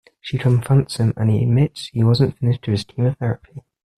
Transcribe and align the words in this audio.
She 0.19 0.39
confronts 0.39 0.97
him 0.97 1.13
and 1.15 1.29
he 1.29 1.43
admits 1.43 1.89
he 1.93 2.03
wasn't 2.03 2.35
finished 2.39 2.65
with 2.65 2.71
his 2.71 2.85
chemotherapy. 2.85 3.61